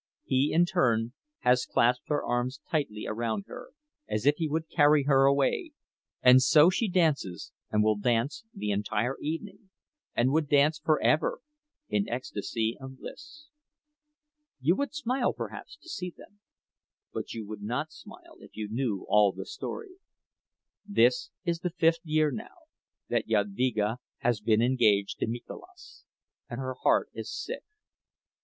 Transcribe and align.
He 0.23 0.51
in 0.51 0.65
turn 0.65 1.13
has 1.41 1.67
clasped 1.67 2.07
his 2.09 2.17
arms 2.25 2.59
tightly 2.71 3.05
around 3.05 3.43
her, 3.45 3.69
as 4.09 4.25
if 4.25 4.37
he 4.37 4.49
would 4.49 4.67
carry 4.67 5.03
her 5.03 5.25
away; 5.25 5.73
and 6.23 6.41
so 6.41 6.71
she 6.71 6.87
dances, 6.87 7.51
and 7.69 7.83
will 7.83 7.97
dance 7.97 8.43
the 8.51 8.71
entire 8.71 9.15
evening, 9.19 9.69
and 10.15 10.31
would 10.31 10.49
dance 10.49 10.79
forever, 10.79 11.41
in 11.87 12.09
ecstasy 12.09 12.75
of 12.79 12.97
bliss. 12.97 13.45
You 14.59 14.75
would 14.75 14.91
smile, 14.95 15.33
perhaps, 15.33 15.77
to 15.83 15.87
see 15.87 16.11
them—but 16.17 17.33
you 17.35 17.45
would 17.45 17.61
not 17.61 17.91
smile 17.91 18.37
if 18.39 18.57
you 18.57 18.69
knew 18.71 19.05
all 19.07 19.31
the 19.31 19.45
story. 19.45 19.97
This 20.83 21.29
is 21.45 21.59
the 21.59 21.69
fifth 21.69 22.01
year, 22.03 22.31
now, 22.31 22.57
that 23.09 23.27
Jadvyga 23.27 23.99
has 24.21 24.41
been 24.41 24.63
engaged 24.63 25.19
to 25.19 25.27
Mikolas, 25.27 26.05
and 26.49 26.59
her 26.59 26.73
heart 26.81 27.09
is 27.13 27.31
sick. 27.31 27.65